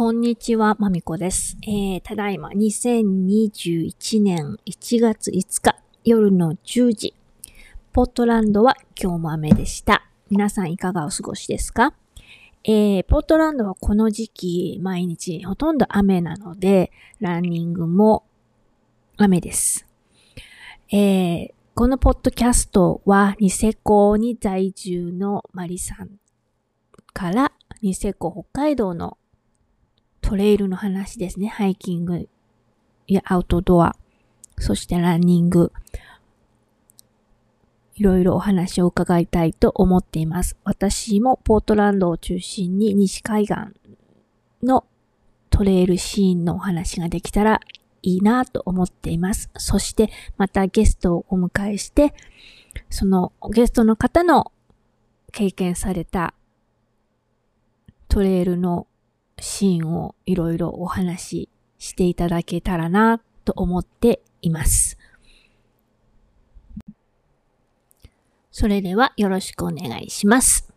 [0.00, 1.58] こんにちは、まみこです。
[1.62, 7.14] えー、ただいま2021年1月5日夜の10時。
[7.92, 10.08] ポートランドは今日も雨でした。
[10.30, 11.92] 皆さんいかがお過ごしですか？
[12.64, 18.24] えー、ポートランドはこの時期毎日ほとんど雨なので、ランニングも
[19.18, 19.86] 雨です。
[20.90, 26.08] えー、このポッドキャストはニセコに在住のマリさん
[27.12, 29.18] からニセコ北海道の
[30.30, 31.48] トレイルの話ですね。
[31.48, 32.28] ハイキング
[33.08, 33.96] やアウトドア、
[34.60, 35.72] そしてランニング、
[37.96, 40.56] いろいろお話を伺いたいと思っています。
[40.62, 43.56] 私もポートランドを中心に西海岸
[44.62, 44.84] の
[45.50, 47.60] トレイルシーンのお話ができたら
[48.02, 49.50] いいなと思っています。
[49.56, 52.14] そしてまたゲストをお迎えして、
[52.88, 54.52] そのゲストの方の
[55.32, 56.34] 経験された
[58.06, 58.86] トレイルの
[59.40, 64.98] シーンをいろいろお話ししていただけたらなと思っています。
[68.52, 70.69] それではよろしくお願いします。